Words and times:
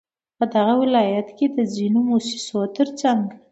په 0.37 0.45
دغه 0.53 0.73
ولايت 0.83 1.27
كې 1.37 1.45
د 1.55 1.57
ځينو 1.75 1.99
مؤسسو 2.09 2.59
ترڅنگ 2.75 3.25